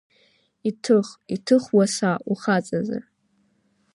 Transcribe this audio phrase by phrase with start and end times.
[0.69, 3.03] Иҭых, иҭых уаса, ухаҵазар!